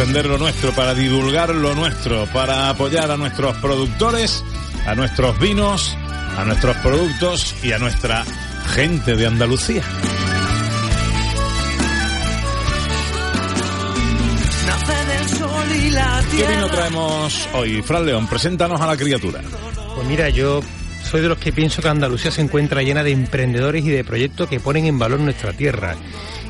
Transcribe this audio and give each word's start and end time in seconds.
Defender 0.00 0.24
lo 0.24 0.38
nuestro, 0.38 0.72
para 0.72 0.94
divulgar 0.94 1.54
lo 1.54 1.74
nuestro, 1.74 2.24
para 2.32 2.70
apoyar 2.70 3.10
a 3.10 3.18
nuestros 3.18 3.54
productores, 3.58 4.42
a 4.86 4.94
nuestros 4.94 5.38
vinos, 5.38 5.94
a 6.38 6.44
nuestros 6.46 6.74
productos 6.78 7.54
y 7.62 7.72
a 7.72 7.78
nuestra 7.78 8.24
gente 8.74 9.14
de 9.14 9.26
Andalucía. 9.26 9.82
¿Qué 16.34 16.46
vino 16.46 16.70
traemos 16.70 17.48
hoy? 17.52 17.82
Fran 17.82 18.06
León, 18.06 18.26
preséntanos 18.26 18.80
a 18.80 18.86
la 18.86 18.96
criatura. 18.96 19.42
Pues 19.94 20.08
mira, 20.08 20.30
yo 20.30 20.62
soy 21.10 21.20
de 21.20 21.28
los 21.28 21.36
que 21.36 21.52
pienso 21.52 21.82
que 21.82 21.88
Andalucía 21.88 22.30
se 22.30 22.40
encuentra 22.40 22.82
llena 22.82 23.02
de 23.02 23.10
emprendedores 23.10 23.84
y 23.84 23.90
de 23.90 24.02
proyectos 24.02 24.48
que 24.48 24.60
ponen 24.60 24.86
en 24.86 24.98
valor 24.98 25.20
nuestra 25.20 25.52
tierra. 25.52 25.94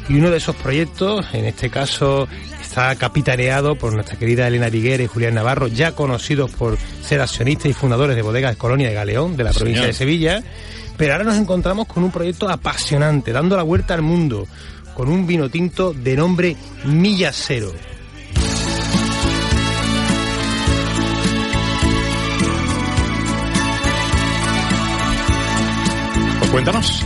Y 0.09 0.15
uno 0.15 0.31
de 0.31 0.37
esos 0.37 0.55
proyectos, 0.55 1.27
en 1.33 1.47
este 1.47 1.69
caso, 1.69 2.29
está 2.71 2.95
capitaneado 2.95 3.75
por 3.75 3.93
nuestra 3.93 4.17
querida 4.17 4.47
Elena 4.47 4.71
Viguera 4.71 5.03
y 5.03 5.09
Julián 5.09 5.35
Navarro, 5.35 5.67
ya 5.67 5.91
conocidos 5.91 6.53
por 6.53 6.79
ser 7.03 7.21
accionistas 7.21 7.67
y 7.67 7.73
fundadores 7.73 8.15
de 8.15 8.23
Bodegas 8.23 8.55
Colonia 8.55 8.89
de 8.89 8.95
Galeón, 8.95 9.37
de 9.37 9.43
la 9.43 9.51
provincia 9.51 9.87
de 9.87 9.93
Sevilla. 9.93 10.41
Pero 10.97 11.13
ahora 11.13 11.25
nos 11.25 11.37
encontramos 11.37 11.89
con 11.89 12.05
un 12.05 12.13
proyecto 12.13 12.49
apasionante, 12.49 13.33
dando 13.33 13.57
la 13.57 13.65
vuelta 13.65 13.95
al 13.95 14.03
mundo, 14.03 14.47
con 14.95 15.09
un 15.09 15.27
vino 15.27 15.49
tinto 15.49 15.93
de 15.93 16.15
nombre 16.15 16.57
Milla 16.85 17.33
Cero. 17.33 17.73
Pues 26.39 26.51
cuéntanos. 26.53 27.05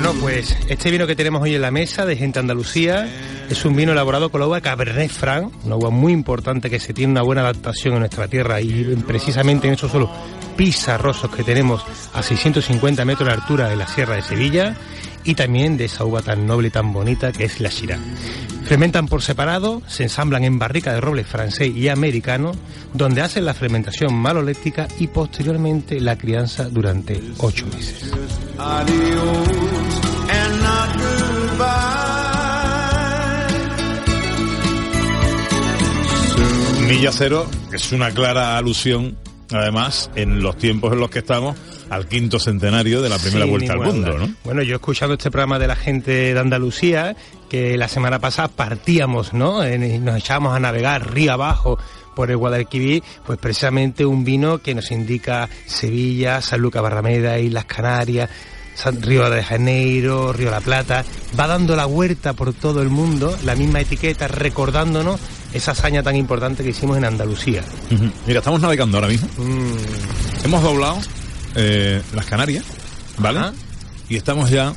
Bueno, 0.00 0.14
pues 0.20 0.56
este 0.68 0.92
vino 0.92 1.08
que 1.08 1.16
tenemos 1.16 1.42
hoy 1.42 1.56
en 1.56 1.60
la 1.60 1.72
mesa 1.72 2.06
de 2.06 2.14
Gente 2.14 2.38
Andalucía 2.38 3.08
es 3.50 3.64
un 3.64 3.74
vino 3.74 3.90
elaborado 3.90 4.30
con 4.30 4.40
la 4.40 4.46
uva 4.46 4.60
Cabernet 4.60 5.10
Franc, 5.10 5.52
una 5.64 5.74
uva 5.74 5.90
muy 5.90 6.12
importante 6.12 6.70
que 6.70 6.78
se 6.78 6.94
tiene 6.94 7.10
una 7.10 7.22
buena 7.22 7.40
adaptación 7.40 7.94
en 7.94 7.98
nuestra 7.98 8.28
tierra 8.28 8.60
y 8.60 8.94
precisamente 9.04 9.66
en 9.66 9.74
esos 9.74 9.90
suelos 9.90 10.10
pizarrosos 10.56 11.34
que 11.34 11.42
tenemos 11.42 11.84
a 12.14 12.22
650 12.22 13.04
metros 13.04 13.26
de 13.26 13.34
altura 13.34 13.68
de 13.68 13.74
la 13.74 13.88
Sierra 13.88 14.14
de 14.14 14.22
Sevilla 14.22 14.76
y 15.24 15.34
también 15.34 15.76
de 15.76 15.86
esa 15.86 16.04
uva 16.04 16.22
tan 16.22 16.46
noble 16.46 16.68
y 16.68 16.70
tan 16.70 16.92
bonita 16.92 17.32
que 17.32 17.46
es 17.46 17.60
la 17.60 17.68
Shiraz. 17.68 17.98
Fermentan 18.66 19.08
por 19.08 19.20
separado, 19.20 19.82
se 19.88 20.04
ensamblan 20.04 20.44
en 20.44 20.60
barrica 20.60 20.92
de 20.92 21.00
roble 21.00 21.24
francés 21.24 21.74
y 21.74 21.88
americano, 21.88 22.52
donde 22.94 23.20
hacen 23.20 23.44
la 23.44 23.52
fermentación 23.52 24.14
maloléctica 24.14 24.86
y 25.00 25.08
posteriormente 25.08 26.00
la 26.00 26.16
crianza 26.16 26.68
durante 26.68 27.20
ocho 27.38 27.66
meses. 27.66 28.12
Milla 36.86 37.10
Cero 37.12 37.46
es 37.72 37.92
una 37.92 38.10
clara 38.10 38.56
alusión, 38.56 39.16
además, 39.52 40.10
en 40.14 40.42
los 40.42 40.56
tiempos 40.56 40.92
en 40.92 41.00
los 41.00 41.10
que 41.10 41.18
estamos, 41.20 41.56
al 41.90 42.06
quinto 42.06 42.38
centenario 42.38 43.02
de 43.02 43.08
la 43.08 43.18
primera 43.18 43.44
vuelta 43.44 43.72
al 43.74 43.80
mundo. 43.80 44.18
¿no? 44.18 44.34
Bueno, 44.44 44.62
yo 44.62 44.72
he 44.74 44.76
escuchado 44.76 45.12
este 45.14 45.30
programa 45.30 45.58
de 45.58 45.66
la 45.66 45.76
gente 45.76 46.32
de 46.34 46.38
Andalucía, 46.40 47.14
que 47.48 47.76
la 47.76 47.88
semana 47.88 48.18
pasada 48.18 48.48
partíamos, 48.48 49.32
¿no? 49.34 49.62
En- 49.64 50.04
nos 50.04 50.16
echábamos 50.16 50.54
a 50.56 50.60
navegar 50.60 51.12
río 51.12 51.32
abajo 51.32 51.78
por 52.16 52.30
el 52.30 52.36
Guadalquivir, 52.36 53.02
pues 53.26 53.38
precisamente 53.38 54.04
un 54.04 54.24
vino 54.24 54.58
que 54.58 54.74
nos 54.74 54.90
indica 54.90 55.48
Sevilla, 55.66 56.40
San 56.40 56.60
Lucas 56.60 56.82
Barrameda, 56.82 57.38
Islas 57.38 57.64
Canarias, 57.66 58.28
Río 59.00 59.28
de 59.30 59.42
Janeiro, 59.42 60.32
Río 60.32 60.46
de 60.46 60.52
la 60.52 60.60
Plata, 60.60 61.04
va 61.38 61.46
dando 61.46 61.76
la 61.76 61.86
huerta 61.86 62.32
por 62.32 62.52
todo 62.52 62.82
el 62.82 62.88
mundo, 62.88 63.36
la 63.44 63.54
misma 63.54 63.80
etiqueta, 63.80 64.28
recordándonos 64.28 65.20
esa 65.52 65.72
hazaña 65.72 66.02
tan 66.02 66.16
importante 66.16 66.62
que 66.62 66.70
hicimos 66.70 66.96
en 66.98 67.04
Andalucía. 67.04 67.62
Mira, 68.26 68.38
estamos 68.38 68.60
navegando 68.60 68.98
ahora 68.98 69.08
mismo. 69.08 69.28
Mm, 69.38 70.44
Hemos 70.44 70.62
doblado 70.62 70.98
eh, 71.56 72.00
las 72.14 72.26
Canarias, 72.26 72.64
¿vale? 73.18 73.38
Ajá. 73.40 73.52
Y 74.08 74.16
estamos 74.16 74.50
ya 74.50 74.72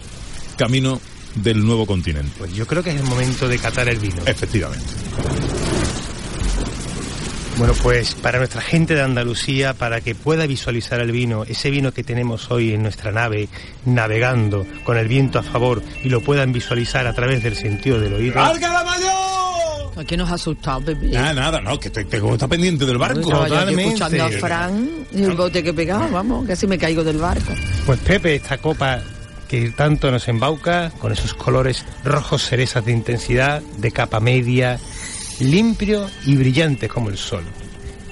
camino 0.57 0.99
del 1.35 1.63
nuevo 1.65 1.85
continente. 1.85 2.31
pues 2.37 2.53
yo 2.53 2.67
creo 2.67 2.83
que 2.83 2.89
es 2.89 2.97
el 2.97 3.03
momento 3.07 3.47
de 3.47 3.57
catar 3.57 3.87
el 3.87 3.99
vino. 3.99 4.21
Efectivamente. 4.25 4.85
Bueno, 7.61 7.75
pues 7.83 8.15
para 8.15 8.39
nuestra 8.39 8.59
gente 8.59 8.95
de 8.95 9.03
Andalucía, 9.03 9.75
para 9.75 10.01
que 10.01 10.15
pueda 10.15 10.47
visualizar 10.47 10.99
el 10.99 11.11
vino, 11.11 11.43
ese 11.43 11.69
vino 11.69 11.91
que 11.91 12.03
tenemos 12.03 12.49
hoy 12.49 12.73
en 12.73 12.81
nuestra 12.81 13.11
nave, 13.11 13.49
navegando 13.85 14.65
con 14.83 14.97
el 14.97 15.07
viento 15.07 15.37
a 15.37 15.43
favor 15.43 15.83
y 16.03 16.09
lo 16.09 16.21
puedan 16.21 16.53
visualizar 16.53 17.05
a 17.05 17.13
través 17.13 17.43
del 17.43 17.55
sentido 17.55 17.99
del 17.99 18.15
oído. 18.15 18.33
¡Larga 18.33 18.73
la 18.73 18.83
mayor! 18.83 19.91
¿A 19.95 20.03
qué 20.03 20.17
nos 20.17 20.31
ha 20.31 20.33
asustado, 20.33 20.81
Pepe? 20.81 21.09
Nada, 21.09 21.33
nada, 21.33 21.61
no, 21.61 21.79
que 21.79 21.91
te, 21.91 22.03
te- 22.03 22.19
como 22.19 22.33
está 22.33 22.47
pendiente 22.47 22.83
del 22.83 22.97
barco. 22.97 23.21
Yo 23.29 23.45
totalmente. 23.45 23.83
escuchando 23.93 24.23
a 24.23 24.29
Fran 24.31 24.89
y 25.13 25.21
el 25.21 25.33
bote 25.35 25.61
que 25.61 25.71
pegaba, 25.71 26.07
vamos, 26.07 26.47
casi 26.47 26.65
me 26.65 26.79
caigo 26.79 27.03
del 27.03 27.17
barco. 27.19 27.53
Pues 27.85 27.99
Pepe, 27.99 28.37
esta 28.37 28.57
copa 28.57 29.01
que 29.47 29.69
tanto 29.69 30.09
nos 30.09 30.27
embauca, 30.27 30.89
con 30.97 31.11
esos 31.11 31.35
colores 31.35 31.85
rojos 32.03 32.41
cerezas 32.43 32.83
de 32.85 32.93
intensidad, 32.93 33.61
de 33.77 33.91
capa 33.91 34.19
media, 34.19 34.79
limpio 35.41 36.09
y 36.25 36.35
brillante 36.35 36.87
como 36.87 37.09
el 37.09 37.17
sol. 37.17 37.43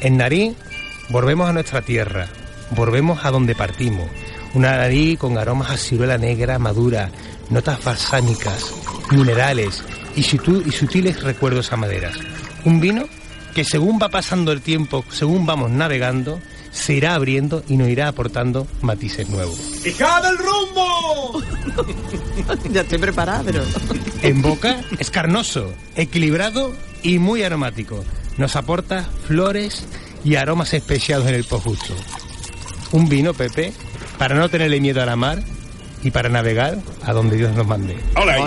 En 0.01 0.17
nariz, 0.17 0.55
volvemos 1.09 1.49
a 1.49 1.53
nuestra 1.53 1.81
tierra, 1.81 2.27
volvemos 2.71 3.23
a 3.23 3.31
donde 3.31 3.55
partimos. 3.55 4.09
Una 4.53 4.77
nariz 4.77 5.19
con 5.19 5.37
aromas 5.37 5.71
a 5.71 5.77
ciruela 5.77 6.17
negra 6.17 6.57
madura, 6.57 7.11
notas 7.49 7.83
balsámicas, 7.83 8.73
minerales 9.11 9.83
y, 10.15 10.23
sutiles 10.23 11.21
recuerdos 11.21 11.71
a 11.71 11.77
maderas. 11.77 12.17
Un 12.65 12.79
vino 12.79 13.07
que 13.53 13.63
según 13.63 13.99
va 14.01 14.09
pasando 14.09 14.51
el 14.51 14.61
tiempo, 14.61 15.05
según 15.09 15.45
vamos 15.45 15.69
navegando, 15.69 16.41
se 16.71 16.93
irá 16.93 17.15
abriendo 17.15 17.63
y 17.67 17.77
nos 17.77 17.89
irá 17.89 18.07
aportando 18.07 18.67
matices 18.81 19.29
nuevos. 19.29 19.59
¡Fijad 19.81 20.23
el 20.25 20.37
rumbo! 20.37 21.43
ya 22.71 22.81
estoy 22.81 22.97
preparada, 22.97 23.43
pero... 23.43 23.63
En 24.21 24.41
boca 24.41 24.81
es 24.97 25.09
carnoso, 25.09 25.73
equilibrado 25.95 26.73
y 27.03 27.19
muy 27.19 27.43
aromático. 27.43 28.03
Nos 28.37 28.55
aporta 28.55 29.07
flores 29.27 29.85
y 30.23 30.35
aromas 30.35 30.73
especiados 30.73 31.27
en 31.27 31.35
el 31.35 31.43
justo. 31.43 31.95
Un 32.91 33.07
vino, 33.07 33.33
Pepe, 33.33 33.73
para 34.17 34.35
no 34.35 34.49
tenerle 34.49 34.79
miedo 34.79 35.01
a 35.01 35.05
la 35.05 35.15
mar 35.15 35.43
y 36.03 36.11
para 36.11 36.29
navegar 36.29 36.79
a 37.03 37.13
donde 37.13 37.37
Dios 37.37 37.53
nos 37.55 37.67
mande. 37.67 37.97
¡Hola! 38.15 38.45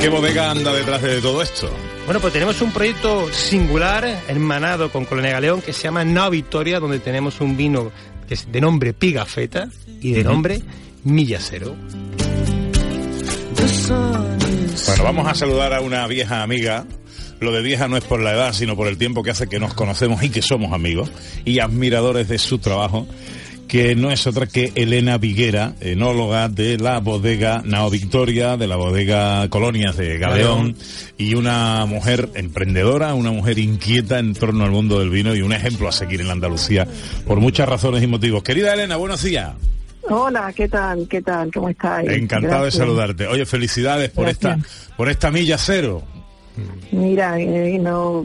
¿Qué 0.00 0.08
bodega 0.08 0.50
anda 0.50 0.72
detrás 0.72 1.00
de 1.00 1.20
todo 1.20 1.42
esto? 1.42 1.70
Bueno, 2.06 2.18
pues 2.18 2.32
tenemos 2.32 2.60
un 2.60 2.72
proyecto 2.72 3.32
singular, 3.32 4.04
hermanado 4.26 4.90
con 4.90 5.04
Colonia 5.04 5.30
Galeón, 5.30 5.62
que 5.62 5.72
se 5.72 5.82
llama 5.84 6.04
Nova 6.04 6.30
Victoria, 6.30 6.80
donde 6.80 6.98
tenemos 6.98 7.40
un 7.40 7.56
vino 7.56 7.92
es 8.32 8.50
de 8.50 8.60
nombre 8.60 8.92
Pigafetta 8.92 9.68
y 10.00 10.12
de 10.12 10.24
nombre 10.24 10.62
Milla 11.04 11.38
Cero. 11.40 11.76
Bueno, 14.86 15.04
vamos 15.04 15.28
a 15.28 15.34
saludar 15.34 15.74
a 15.74 15.80
una 15.80 16.06
vieja 16.06 16.42
amiga. 16.42 16.86
Lo 17.40 17.52
de 17.52 17.60
vieja 17.60 17.88
no 17.88 17.96
es 17.96 18.04
por 18.04 18.20
la 18.20 18.32
edad, 18.32 18.52
sino 18.52 18.76
por 18.76 18.88
el 18.88 18.96
tiempo 18.96 19.22
que 19.22 19.30
hace 19.30 19.48
que 19.48 19.58
nos 19.58 19.74
conocemos 19.74 20.22
y 20.22 20.30
que 20.30 20.42
somos 20.42 20.72
amigos 20.72 21.10
y 21.44 21.58
admiradores 21.58 22.28
de 22.28 22.38
su 22.38 22.58
trabajo, 22.58 23.06
que 23.72 23.96
no 23.96 24.10
es 24.10 24.26
otra 24.26 24.46
que 24.46 24.70
Elena 24.74 25.16
Viguera, 25.16 25.72
enóloga 25.80 26.50
de 26.50 26.76
la 26.76 26.98
bodega 27.00 27.62
Nao 27.64 27.88
Victoria, 27.88 28.58
de 28.58 28.66
la 28.66 28.76
bodega 28.76 29.48
Colonias 29.48 29.96
de 29.96 30.18
Galeón, 30.18 30.76
y 31.16 31.32
una 31.36 31.86
mujer 31.86 32.28
emprendedora, 32.34 33.14
una 33.14 33.30
mujer 33.30 33.58
inquieta 33.58 34.18
en 34.18 34.34
torno 34.34 34.64
al 34.64 34.72
mundo 34.72 34.98
del 34.98 35.08
vino 35.08 35.34
y 35.34 35.40
un 35.40 35.54
ejemplo 35.54 35.88
a 35.88 35.92
seguir 35.92 36.20
en 36.20 36.26
la 36.26 36.34
Andalucía 36.34 36.86
por 37.26 37.40
muchas 37.40 37.66
razones 37.66 38.02
y 38.02 38.06
motivos. 38.06 38.42
Querida 38.42 38.74
Elena, 38.74 38.96
buenos 38.96 39.22
días. 39.22 39.54
Hola, 40.02 40.52
¿qué 40.54 40.68
tal? 40.68 41.08
¿Qué 41.08 41.22
tal? 41.22 41.50
¿Cómo 41.50 41.70
estáis? 41.70 42.10
Encantado 42.10 42.64
Gracias. 42.64 42.74
de 42.74 42.78
saludarte. 42.78 43.26
Oye, 43.26 43.46
felicidades 43.46 44.10
por 44.10 44.26
Gracias. 44.26 44.58
esta 44.58 44.96
por 44.98 45.08
esta 45.08 45.30
milla 45.30 45.56
cero. 45.56 46.02
Mira, 46.90 47.40
eh, 47.40 47.78
no, 47.78 48.22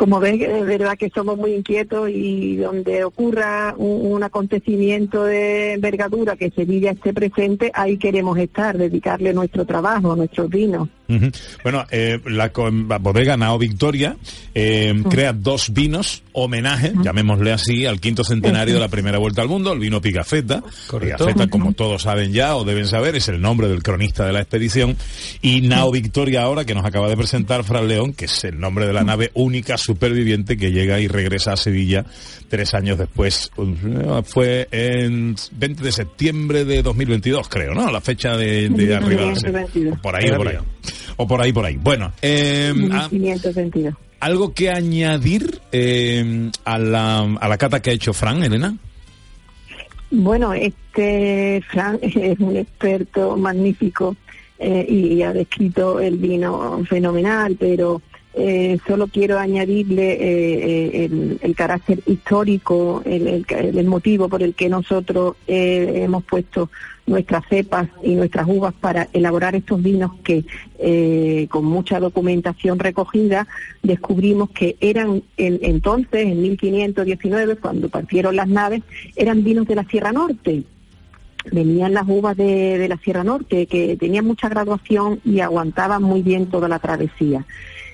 como 0.00 0.18
ves, 0.18 0.40
es 0.40 0.64
verdad 0.64 0.96
que 0.96 1.10
somos 1.10 1.36
muy 1.36 1.52
inquietos 1.52 2.08
y 2.08 2.56
donde 2.56 3.04
ocurra 3.04 3.74
un, 3.76 4.12
un, 4.12 4.22
acontecimiento 4.22 5.24
de 5.24 5.74
envergadura 5.74 6.36
que 6.36 6.50
Sevilla 6.50 6.92
esté 6.92 7.12
presente, 7.12 7.70
ahí 7.74 7.98
queremos 7.98 8.38
estar, 8.38 8.78
dedicarle 8.78 9.34
nuestro 9.34 9.66
trabajo, 9.66 10.16
nuestros 10.16 10.48
vinos. 10.48 10.88
Uh 11.10 11.14
-huh. 11.14 11.32
Bueno, 11.64 11.84
eh, 11.90 12.18
la, 12.26 12.50
la, 12.54 12.98
bodega 12.98 13.36
Nao 13.36 13.58
Victoria 13.58 14.16
eh, 14.54 14.92
uh 14.94 14.96
-huh. 14.96 15.10
crea 15.10 15.32
dos 15.32 15.72
vinos 15.72 16.22
homenaje, 16.32 16.92
uh 16.92 16.94
-huh. 16.94 17.04
llamémosle 17.04 17.52
así, 17.52 17.84
al 17.84 18.00
quinto 18.00 18.22
centenario 18.22 18.74
de 18.74 18.80
la 18.80 18.88
primera 18.88 19.18
vuelta 19.18 19.42
al 19.42 19.48
mundo, 19.48 19.72
el 19.72 19.80
vino 19.80 20.00
Pigafetta. 20.00 20.62
Correcto. 20.86 21.26
Pigafetta, 21.26 21.50
como 21.50 21.72
todos 21.72 22.02
saben 22.02 22.32
ya 22.32 22.56
o 22.56 22.64
deben 22.64 22.86
saber, 22.86 23.16
es 23.16 23.28
el 23.28 23.40
nombre 23.40 23.68
del 23.68 23.82
cronista 23.82 24.24
de 24.24 24.32
la 24.32 24.40
expedición. 24.40 24.96
Y 25.42 25.62
Nao 25.62 25.90
Victoria 25.90 26.42
ahora, 26.44 26.64
que 26.64 26.74
nos 26.74 26.86
acaba 26.86 27.08
de 27.08 27.16
presentar 27.16 27.64
Fran 27.64 27.88
León, 27.88 28.12
que 28.14 28.26
es 28.26 28.44
el 28.44 28.60
nombre 28.60 28.86
de 28.86 28.92
la 28.92 29.02
nave 29.02 29.30
única 29.34 29.76
superviviente 29.90 30.56
que 30.56 30.70
llega 30.70 31.00
y 31.00 31.08
regresa 31.08 31.52
a 31.52 31.56
Sevilla 31.56 32.04
tres 32.48 32.74
años 32.74 32.98
después. 32.98 33.50
Fue 34.24 34.68
en 34.70 35.34
20 35.52 35.82
de 35.82 35.92
septiembre 35.92 36.64
de 36.64 36.82
2022, 36.82 37.48
creo, 37.48 37.74
¿no? 37.74 37.90
La 37.90 38.00
fecha 38.00 38.36
de, 38.36 38.68
de 38.68 38.94
arriba. 38.94 39.32
Por 40.02 40.16
ahí, 40.16 40.30
por 40.30 40.48
ahí. 40.48 40.58
O 41.16 41.26
por 41.26 41.42
ahí, 41.42 41.52
por 41.52 41.64
ahí. 41.66 41.76
Bueno, 41.76 42.12
eh, 42.22 42.72
1522. 42.74 43.94
¿algo 44.20 44.52
que 44.52 44.70
añadir 44.70 45.60
eh, 45.72 46.50
a, 46.64 46.78
la, 46.78 47.20
a 47.20 47.48
la 47.48 47.58
cata 47.58 47.80
que 47.80 47.90
ha 47.90 47.92
hecho 47.94 48.12
Fran, 48.12 48.42
Elena? 48.42 48.76
Bueno, 50.10 50.52
este 50.52 51.62
Fran 51.68 51.98
es 52.02 52.38
un 52.38 52.56
experto 52.56 53.36
magnífico 53.36 54.16
eh, 54.58 54.86
y 54.88 55.22
ha 55.22 55.32
descrito 55.32 56.00
el 56.00 56.18
vino 56.18 56.84
fenomenal, 56.84 57.56
pero 57.58 58.02
eh, 58.34 58.78
solo 58.86 59.08
quiero 59.08 59.38
añadirle 59.38 60.12
eh, 60.12 61.04
el, 61.04 61.38
el, 61.42 61.54
carácter 61.56 62.00
histórico, 62.06 63.02
el, 63.04 63.86
motivo 63.86 64.28
por 64.28 64.42
el 64.42 64.54
que 64.54 64.68
nosotros 64.68 65.34
eh, 65.48 66.02
hemos 66.04 66.22
puesto 66.24 66.70
nuestras 67.06 67.44
cepas 67.48 67.88
y 68.04 68.14
nuestras 68.14 68.46
uvas 68.46 68.72
para 68.72 69.08
elaborar 69.12 69.56
estos 69.56 69.82
vinos 69.82 70.12
que 70.22 70.44
eh, 70.78 71.48
con 71.50 71.64
mucha 71.64 71.98
documentación 71.98 72.78
recogida 72.78 73.48
descubrimos 73.82 74.50
que 74.50 74.76
eran 74.80 75.24
en, 75.36 75.58
entonces, 75.62 76.26
en 76.26 76.40
1519, 76.40 77.56
cuando 77.56 77.88
partieron 77.88 78.36
las 78.36 78.46
naves, 78.46 78.82
eran 79.16 79.42
vinos 79.42 79.66
de 79.66 79.74
la 79.74 79.84
Sierra 79.84 80.12
Norte 80.12 80.62
venían 81.50 81.94
las 81.94 82.04
uvas 82.06 82.36
de, 82.36 82.76
de, 82.76 82.86
la 82.86 82.98
Sierra 82.98 83.24
Norte 83.24 83.66
que 83.66 83.96
tenían 83.96 84.26
mucha 84.26 84.50
graduación 84.50 85.20
y 85.24 85.40
aguantaban 85.40 86.02
muy 86.02 86.20
bien 86.20 86.46
toda 86.46 86.68
la 86.68 86.78
travesía. 86.78 87.46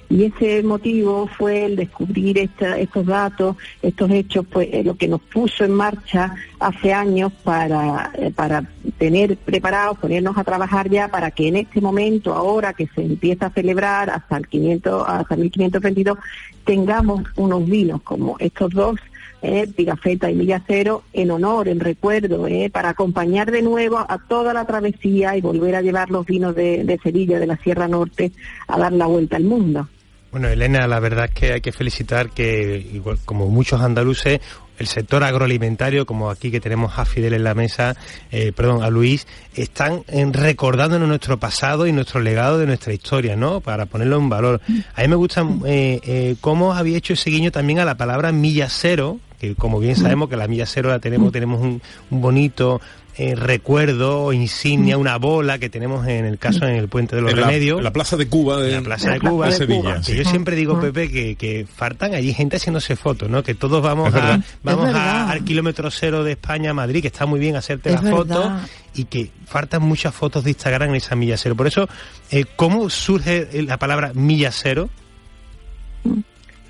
Y 0.08 0.24
ese 0.24 0.62
motivo 0.62 1.26
fue 1.26 1.64
el 1.64 1.76
descubrir 1.76 2.38
esta, 2.38 2.78
estos 2.78 3.06
datos, 3.06 3.56
estos 3.82 4.10
hechos, 4.10 4.46
pues 4.50 4.84
lo 4.84 4.96
que 4.96 5.08
nos 5.08 5.20
puso 5.20 5.64
en 5.64 5.72
marcha 5.72 6.34
hace 6.60 6.92
años 6.92 7.32
para, 7.42 8.12
eh, 8.16 8.30
para 8.30 8.62
tener 8.98 9.36
preparados, 9.36 9.98
ponernos 9.98 10.38
a 10.38 10.44
trabajar 10.44 10.88
ya 10.88 11.08
para 11.08 11.32
que 11.32 11.48
en 11.48 11.56
este 11.56 11.80
momento, 11.80 12.34
ahora 12.34 12.72
que 12.72 12.86
se 12.94 13.02
empieza 13.02 13.46
a 13.46 13.50
celebrar 13.50 14.10
hasta 14.10 14.36
el 14.36 14.46
500, 14.46 15.04
hasta 15.08 15.36
1522, 15.36 16.18
tengamos 16.64 17.24
unos 17.34 17.66
vinos 17.66 18.00
como 18.02 18.36
estos 18.38 18.70
dos 18.70 19.00
eh, 19.42 19.66
Pigafetta 19.66 20.30
y 20.30 20.36
Villacero 20.36 21.02
en 21.12 21.30
honor, 21.32 21.68
en 21.68 21.80
recuerdo, 21.80 22.46
eh, 22.46 22.70
para 22.70 22.90
acompañar 22.90 23.50
de 23.50 23.62
nuevo 23.62 23.98
a 23.98 24.18
toda 24.28 24.54
la 24.54 24.64
travesía 24.64 25.36
y 25.36 25.40
volver 25.40 25.74
a 25.76 25.82
llevar 25.82 26.10
los 26.10 26.24
vinos 26.24 26.54
de 26.54 26.98
Sevilla, 27.02 27.38
de 27.38 27.46
la 27.46 27.56
Sierra 27.56 27.86
Norte, 27.86 28.32
a 28.66 28.78
dar 28.78 28.92
la 28.92 29.06
vuelta 29.06 29.36
al 29.36 29.44
mundo. 29.44 29.88
Bueno, 30.36 30.50
Elena, 30.50 30.86
la 30.86 31.00
verdad 31.00 31.24
es 31.24 31.30
que 31.30 31.52
hay 31.54 31.60
que 31.62 31.72
felicitar 31.72 32.28
que, 32.28 32.76
igual 32.92 33.16
como 33.24 33.48
muchos 33.48 33.80
andaluces, 33.80 34.38
el 34.78 34.86
sector 34.86 35.24
agroalimentario, 35.24 36.04
como 36.04 36.28
aquí 36.28 36.50
que 36.50 36.60
tenemos 36.60 36.98
a 36.98 37.06
Fidel 37.06 37.32
en 37.32 37.42
la 37.42 37.54
mesa, 37.54 37.96
eh, 38.30 38.52
perdón, 38.54 38.82
a 38.82 38.90
Luis, 38.90 39.26
están 39.54 40.04
recordándonos 40.34 41.08
nuestro 41.08 41.38
pasado 41.38 41.86
y 41.86 41.92
nuestro 41.92 42.20
legado 42.20 42.58
de 42.58 42.66
nuestra 42.66 42.92
historia, 42.92 43.34
¿no? 43.34 43.62
Para 43.62 43.86
ponerlo 43.86 44.18
en 44.18 44.28
valor. 44.28 44.60
A 44.94 45.00
mí 45.00 45.08
me 45.08 45.16
gusta 45.16 45.40
eh, 45.64 46.00
eh, 46.04 46.36
cómo 46.42 46.74
había 46.74 46.98
hecho 46.98 47.14
ese 47.14 47.30
guiño 47.30 47.50
también 47.50 47.78
a 47.78 47.86
la 47.86 47.96
palabra 47.96 48.30
milla 48.30 48.68
cero, 48.68 49.18
que 49.40 49.54
como 49.54 49.78
bien 49.80 49.96
sabemos 49.96 50.28
que 50.28 50.36
la 50.36 50.48
milla 50.48 50.66
cero 50.66 50.90
la 50.90 50.98
tenemos, 50.98 51.32
tenemos 51.32 51.60
un, 51.60 51.82
un 52.10 52.20
bonito 52.20 52.80
eh, 53.18 53.34
recuerdo, 53.34 54.30
insignia, 54.34 54.98
una 54.98 55.16
bola 55.16 55.58
que 55.58 55.70
tenemos 55.70 56.06
en 56.06 56.26
el 56.26 56.38
caso 56.38 56.66
en 56.66 56.74
el 56.76 56.88
Puente 56.88 57.16
de 57.16 57.22
los 57.22 57.32
en 57.32 57.38
Remedios. 57.38 57.78
La, 57.78 57.84
la 57.84 57.92
Plaza 57.92 58.18
de 58.18 58.28
Cuba 58.28 58.60
de, 58.60 58.72
la 58.72 58.82
Plaza 58.82 59.12
de 59.12 59.20
Cuba, 59.20 59.46
de 59.46 59.52
Sevilla. 59.52 59.80
Cuba, 59.80 60.02
sí. 60.02 60.16
Yo 60.16 60.24
siempre 60.24 60.54
digo, 60.54 60.78
Pepe, 60.78 61.10
que, 61.10 61.34
que 61.36 61.66
faltan 61.66 62.14
allí 62.14 62.34
gente 62.34 62.56
haciéndose 62.56 62.94
fotos, 62.94 63.30
¿no? 63.30 63.42
Que 63.42 63.54
todos 63.54 63.82
vamos, 63.82 64.14
a, 64.14 64.42
vamos 64.62 64.94
a, 64.94 65.30
al 65.30 65.44
kilómetro 65.44 65.90
cero 65.90 66.24
de 66.24 66.32
España 66.32 66.72
a 66.72 66.74
Madrid, 66.74 67.00
que 67.00 67.08
está 67.08 67.24
muy 67.24 67.40
bien 67.40 67.56
hacerte 67.56 67.88
es 67.88 68.02
las 68.02 68.10
fotos 68.10 68.52
y 68.94 69.04
que 69.04 69.30
faltan 69.46 69.80
muchas 69.82 70.14
fotos 70.14 70.44
de 70.44 70.50
Instagram 70.50 70.90
en 70.90 70.96
esa 70.96 71.16
milla 71.16 71.38
cero. 71.38 71.56
Por 71.56 71.68
eso, 71.68 71.88
eh, 72.30 72.44
¿cómo 72.54 72.90
surge 72.90 73.48
la 73.62 73.78
palabra 73.78 74.12
milla 74.12 74.52
cero? 74.52 74.90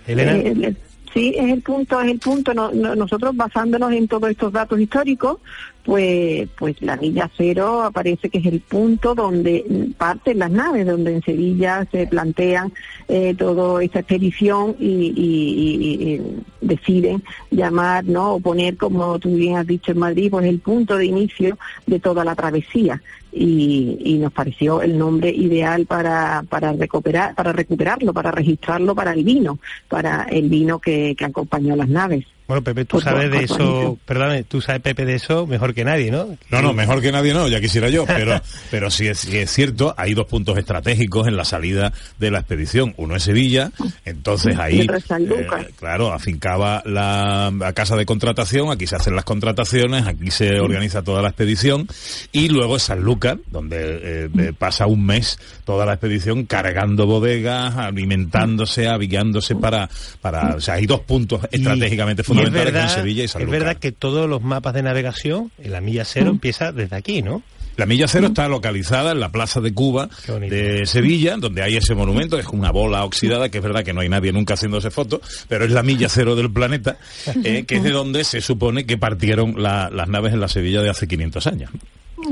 Elena. 0.07 0.37
Eh, 0.37 0.77
sí, 1.13 1.35
es 1.37 1.53
el 1.53 1.63
punto, 1.63 2.01
es 2.01 2.11
el 2.11 2.19
punto. 2.19 2.55
No, 2.55 2.71
no, 2.73 2.95
nosotros 2.95 3.37
basándonos 3.37 3.93
en 3.93 4.09
todos 4.09 4.31
estos 4.31 4.53
datos 4.53 4.79
históricos, 4.81 5.39
pues, 5.87 6.49
pues 6.59 6.83
la 6.83 6.97
milla 6.97 7.31
cero 7.37 7.85
aparece 7.85 8.29
que 8.29 8.39
es 8.39 8.47
el 8.47 8.59
punto 8.59 9.15
donde 9.15 9.65
parten 9.97 10.41
las 10.41 10.51
naves, 10.51 10.85
donde 10.85 11.15
en 11.15 11.23
Sevilla 11.23 11.87
se 11.93 12.09
plantean 12.09 12.73
eh, 13.07 13.37
toda 13.39 13.85
esta 13.85 14.01
expedición 14.01 14.75
y, 14.81 15.15
y, 15.17 16.21
deciden 16.61 17.23
llamar, 17.53 18.05
¿no? 18.05 18.35
O 18.35 18.41
poner, 18.41 18.77
como 18.77 19.17
tú 19.21 19.37
bien 19.37 19.59
has 19.59 19.67
dicho 19.69 19.93
en 19.93 20.01
Madrid, 20.01 20.29
pues 20.29 20.47
el 20.47 20.59
punto 20.59 20.97
de 20.97 21.07
inicio 21.07 21.57
de 21.87 22.01
toda 22.01 22.25
la 22.25 22.35
travesía. 22.35 23.01
Y, 23.31 23.99
y, 24.03 24.19
nos 24.19 24.33
pareció 24.33 24.83
el 24.83 24.99
nombre 24.99 25.31
ideal 25.31 25.87
para, 25.87 26.43
para 26.49 26.73
recuperar, 26.73 27.37
para 27.37 27.53
recuperarlo, 27.53 28.13
para 28.13 28.33
registrarlo 28.33 28.95
para 28.97 29.13
el 29.13 29.23
vino, 29.23 29.61
para 29.89 30.25
el 30.25 30.49
vino 30.49 30.81
que, 30.81 31.15
que 31.17 31.25
acompañó 31.27 31.77
las 31.77 31.89
naves. 31.89 32.27
Bueno, 32.47 32.63
Pepe, 32.63 32.85
tú 32.85 33.01
sabes 33.01 33.29
de 33.29 33.43
eso, 33.43 33.99
perdón, 34.05 34.45
tú 34.45 34.61
sabes, 34.61 34.81
Pepe, 34.81 35.05
de 35.05 35.17
eso 35.17 35.49
mejor 35.49 35.75
que 35.75 35.85
nadie, 35.85 36.13
¿no? 36.13 36.39
No, 36.49 36.63
no, 36.63 36.73
mejor 36.73 37.03
que 37.03 37.11
nadie 37.11 37.35
no, 37.35 37.49
ya 37.49 37.61
quisiera 37.61 37.89
yo, 37.89 38.07
pero, 38.07 38.41
pero 38.71 38.89
sí 38.89 39.09
es, 39.09 39.19
sí 39.19 39.37
es 39.37 39.51
cierto, 39.51 39.93
hay 39.97 40.15
dos 40.15 40.27
puntos 40.27 40.57
estratégicos 40.57 41.27
en 41.27 41.37
la 41.37 41.45
salida 41.45 41.93
de 42.21 42.31
la 42.31 42.39
expedición. 42.39 42.95
Uno 42.99 43.17
es 43.17 43.25
Sevilla, 43.25 43.73
entonces 44.05 44.57
ahí, 44.59 44.83
eh, 44.83 45.47
claro, 45.77 46.13
afincaba 46.13 46.85
la, 46.87 47.53
la, 47.59 47.73
casa 47.73 47.97
de 47.97 48.07
contratación, 48.07 48.71
aquí 48.71 48.87
se 48.87 48.95
hacen 48.95 49.17
las 49.17 49.25
contrataciones, 49.25 50.07
aquí 50.07 50.31
se 50.31 50.61
organiza 50.61 51.03
toda 51.03 51.23
la 51.23 51.29
expedición, 51.31 51.89
y 52.31 52.49
luego 52.49 52.77
es 52.77 52.85
Sanlúcar, 52.85 53.39
donde 53.49 54.29
eh, 54.37 54.53
pasa 54.57 54.87
un 54.87 55.05
mes 55.05 55.37
toda 55.65 55.85
la 55.85 55.95
expedición 55.95 56.47
cargando 56.47 57.07
bodegas, 57.07 57.75
alimentándose, 57.75 58.87
avillándose 58.87 59.57
para, 59.57 59.91
para, 60.21 60.55
o 60.55 60.61
sea, 60.61 60.75
hay 60.75 60.87
dos 60.87 61.01
puntos 61.01 61.41
estratégicamente 61.51 62.23
fundamentales 62.23 62.36
es 62.43 62.51
verdad, 62.51 62.85
en 62.85 62.89
Sevilla 62.91 63.25
y 63.25 63.29
San 63.29 63.43
Es 63.43 63.51
verdad 63.51 63.77
que 63.77 63.93
todos 63.93 64.29
los 64.29 64.43
mapas 64.43 64.75
de 64.75 64.83
navegación, 64.83 65.51
en 65.59 65.73
la 65.73 65.81
milla 65.81 66.05
cero, 66.05 66.27
mm. 66.27 66.35
empieza 66.35 66.73
desde 66.73 66.97
aquí, 66.97 67.23
¿no? 67.23 67.43
La 67.77 67.85
milla 67.85 68.09
cero 68.09 68.29
mm. 68.29 68.33
está 68.33 68.49
localizada 68.49 69.13
en 69.13 69.21
la 69.21 69.31
Plaza 69.31 69.61
de 69.61 69.75
Cuba 69.75 70.09
de 70.27 70.87
Sevilla, 70.87 71.37
donde 71.37 71.63
hay 71.63 71.77
ese 71.77 71.95
monumento, 71.95 72.39
es 72.39 72.47
una 72.47 72.71
bola 72.71 73.05
oxidada, 73.05 73.51
que 73.51 73.59
es 73.59 73.65
verdad 73.65 73.85
que 73.85 73.93
no 73.93 74.01
hay 74.01 74.09
nadie 74.09 74.33
nunca 74.33 74.55
haciéndose 74.55 74.91
fotos, 74.91 75.21
pero 75.49 75.65
es 75.65 75.71
la 75.71 75.83
milla 75.83 76.09
cero 76.09 76.35
del 76.37 76.51
planeta, 76.51 76.97
eh, 77.45 77.65
que 77.67 77.77
es 77.77 77.83
de 77.83 77.91
donde 77.93 78.25
se 78.25 78.41
supone 78.41 78.87
que 78.87 78.97
partieron 78.97 79.63
la, 79.63 79.91
las 79.91 80.09
naves 80.09 80.33
en 80.33 80.41
la 80.41 80.49
Sevilla 80.49 80.81
de 80.81 80.91
hace 80.91 81.07
500 81.07 81.47
años. 81.47 81.71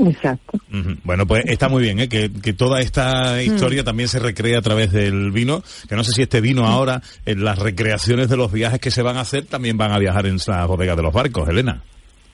Exacto. 0.07 0.59
Uh 0.71 0.77
-huh. 0.77 0.97
Bueno, 1.03 1.25
pues 1.27 1.45
está 1.45 1.69
muy 1.69 1.83
bien, 1.83 1.99
¿eh? 1.99 2.09
que, 2.09 2.31
que 2.31 2.53
toda 2.53 2.81
esta 2.81 3.41
historia 3.43 3.83
mm. 3.83 3.85
también 3.85 4.09
se 4.09 4.19
recrea 4.19 4.59
a 4.59 4.61
través 4.61 4.91
del 4.91 5.31
vino, 5.31 5.63
que 5.87 5.95
no 5.95 6.03
sé 6.03 6.11
si 6.11 6.23
este 6.23 6.41
vino 6.41 6.63
mm. 6.63 6.65
ahora, 6.65 7.01
en 7.25 7.43
las 7.43 7.59
recreaciones 7.59 8.29
de 8.29 8.37
los 8.37 8.51
viajes 8.51 8.79
que 8.79 8.91
se 8.91 9.01
van 9.01 9.17
a 9.17 9.21
hacer, 9.21 9.45
también 9.45 9.77
van 9.77 9.91
a 9.91 9.99
viajar 9.99 10.25
en 10.25 10.37
las 10.45 10.67
bodegas 10.67 10.97
de 10.97 11.03
los 11.03 11.13
barcos, 11.13 11.47
Elena. 11.47 11.83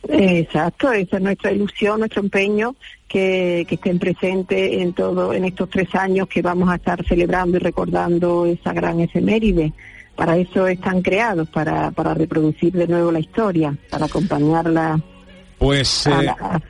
Exacto, 0.07 0.91
esa 0.91 1.17
es 1.17 1.23
nuestra 1.23 1.51
ilusión, 1.51 1.99
nuestro 1.99 2.21
empeño, 2.21 2.75
que, 3.07 3.65
que, 3.67 3.75
estén 3.75 3.99
presentes 3.99 4.81
en 4.81 4.93
todo, 4.93 5.33
en 5.33 5.45
estos 5.45 5.69
tres 5.69 5.93
años 5.93 6.27
que 6.27 6.41
vamos 6.41 6.69
a 6.69 6.75
estar 6.75 7.05
celebrando 7.05 7.57
y 7.57 7.59
recordando 7.59 8.45
esa 8.45 8.73
gran 8.73 8.99
efeméride. 8.99 9.73
Para 10.15 10.37
eso 10.37 10.67
están 10.67 11.01
creados, 11.01 11.49
para, 11.49 11.91
para 11.91 12.13
reproducir 12.13 12.73
de 12.73 12.87
nuevo 12.87 13.11
la 13.11 13.19
historia, 13.19 13.75
para 13.89 14.05
acompañarla 14.05 14.99
pues, 15.61 16.07
la 16.07 16.61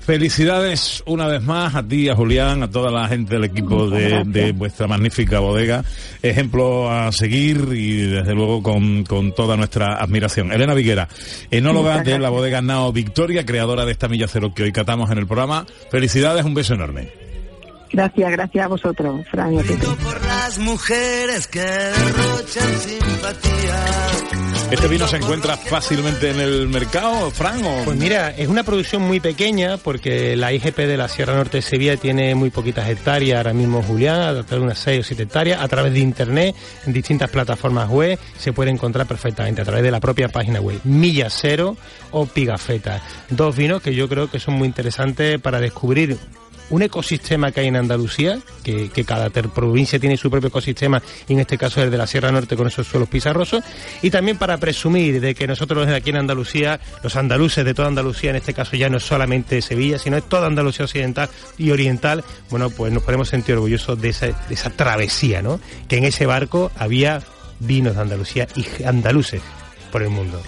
Felicidades 0.00 1.02
una 1.06 1.26
vez 1.26 1.40
más 1.42 1.74
a 1.76 1.86
ti, 1.86 2.08
a 2.08 2.16
Julián, 2.16 2.64
a 2.64 2.68
toda 2.68 2.90
la 2.90 3.08
gente 3.08 3.36
del 3.36 3.44
equipo 3.44 3.88
de, 3.88 4.24
de, 4.26 4.52
vuestra 4.52 4.86
magnífica 4.86 5.38
bodega. 5.38 5.82
Ejemplo 6.20 6.90
a 6.90 7.10
seguir 7.12 7.68
y 7.72 8.02
desde 8.02 8.34
luego 8.34 8.62
con, 8.62 9.04
con 9.04 9.32
toda 9.32 9.56
nuestra 9.56 9.94
admiración. 9.94 10.52
Elena 10.52 10.74
Viguera, 10.74 11.08
enóloga 11.50 12.02
de 12.02 12.18
la 12.18 12.28
bodega 12.28 12.60
Nao 12.60 12.92
Victoria, 12.92 13.46
creadora 13.46 13.86
de 13.86 13.92
esta 13.92 14.08
milla 14.08 14.26
cero 14.28 14.52
que 14.54 14.64
hoy 14.64 14.72
catamos 14.72 15.10
en 15.10 15.18
el 15.18 15.26
programa. 15.26 15.64
Felicidades, 15.90 16.44
un 16.44 16.54
beso 16.54 16.74
enorme. 16.74 17.08
Gracias, 17.92 18.30
gracias 18.32 18.64
a 18.64 18.68
vosotros, 18.68 19.24
Fran 19.30 19.54
y 19.54 19.58
a 19.58 19.62
las 20.46 20.58
mujeres 20.58 21.46
que 21.46 21.60
derrochan 21.60 22.78
simpatía. 22.78 23.86
¿Este 24.70 24.88
vino 24.88 25.08
se 25.08 25.16
encuentra 25.16 25.56
fácilmente 25.56 26.32
en 26.32 26.38
el 26.38 26.68
mercado, 26.68 27.30
Fran? 27.30 27.64
O... 27.64 27.84
Pues 27.84 27.96
mira, 27.96 28.28
es 28.28 28.48
una 28.48 28.62
producción 28.62 29.00
muy 29.00 29.20
pequeña 29.20 29.78
porque 29.78 30.36
la 30.36 30.52
IGP 30.52 30.76
de 30.76 30.98
la 30.98 31.08
Sierra 31.08 31.34
Norte 31.34 31.58
de 31.58 31.62
Sevilla 31.62 31.96
tiene 31.96 32.34
muy 32.34 32.50
poquitas 32.50 32.90
hectáreas, 32.90 33.38
ahora 33.38 33.54
mismo 33.54 33.82
Julián, 33.82 34.20
a 34.20 34.42
través 34.42 34.50
de 34.50 34.60
unas 34.60 34.78
6 34.80 35.00
o 35.00 35.02
7 35.02 35.22
hectáreas, 35.22 35.62
a 35.62 35.68
través 35.68 35.94
de 35.94 36.00
internet, 36.00 36.54
en 36.84 36.92
distintas 36.92 37.30
plataformas 37.30 37.88
web, 37.88 38.18
se 38.36 38.52
puede 38.52 38.70
encontrar 38.70 39.06
perfectamente 39.06 39.62
a 39.62 39.64
través 39.64 39.82
de 39.82 39.90
la 39.90 40.00
propia 40.00 40.28
página 40.28 40.60
web, 40.60 40.78
Milla 40.84 41.30
Cero 41.30 41.74
o 42.10 42.26
Pigafetta. 42.26 43.00
Dos 43.30 43.56
vinos 43.56 43.80
que 43.80 43.94
yo 43.94 44.10
creo 44.10 44.30
que 44.30 44.38
son 44.38 44.54
muy 44.54 44.68
interesantes 44.68 45.40
para 45.40 45.58
descubrir 45.58 46.18
un 46.70 46.82
ecosistema 46.82 47.52
que 47.52 47.60
hay 47.60 47.68
en 47.68 47.76
Andalucía, 47.76 48.38
que, 48.62 48.90
cada 49.04 49.30
provincia 49.30 49.98
tiene 49.98 50.16
su 50.16 50.30
propio 50.30 50.48
ecosistema, 50.48 51.02
y 51.28 51.34
en 51.34 51.40
este 51.40 51.58
caso 51.58 51.82
el 51.82 51.90
de 51.90 51.98
la 51.98 52.06
Sierra 52.06 52.32
Norte 52.32 52.56
con 52.56 52.66
esos 52.66 52.86
suelos 52.86 53.08
pizarrosos, 53.08 53.62
y 54.02 54.10
también 54.10 54.38
para 54.38 54.58
presumir 54.58 55.20
de 55.20 55.34
que 55.34 55.46
nosotros 55.46 55.86
aquí 55.88 56.10
en 56.10 56.16
Andalucía, 56.16 56.80
los 57.02 57.16
andaluces 57.16 57.64
de 57.64 57.74
toda 57.74 57.88
Andalucía, 57.88 58.30
en 58.30 58.36
este 58.36 58.54
caso 58.54 58.76
ya 58.76 58.88
no 58.88 58.96
es 58.98 59.04
solamente 59.04 59.60
Sevilla, 59.62 59.98
sino 59.98 60.16
es 60.16 60.28
toda 60.28 60.46
Andalucía 60.46 60.84
occidental 60.84 61.28
y 61.58 61.70
oriental, 61.70 62.24
bueno, 62.50 62.70
pues 62.70 62.92
nos 62.92 63.02
podemos 63.02 63.28
sentir 63.28 63.54
orgullosos 63.54 64.00
de 64.00 64.08
esa, 64.08 64.26
de 64.26 64.54
esa 64.54 64.70
travesía, 64.70 65.42
¿no? 65.42 65.60
Que 65.88 65.98
en 65.98 66.04
ese 66.04 66.26
barco 66.26 66.70
había 66.76 67.20
vinos 67.60 67.94
de 67.94 68.02
Andalucía 68.02 68.48
y 68.56 68.82
andaluces 68.84 69.42
por 69.90 70.02
el 70.02 70.10
mundo. 70.10 70.42